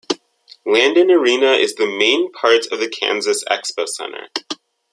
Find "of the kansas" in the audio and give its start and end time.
2.71-3.43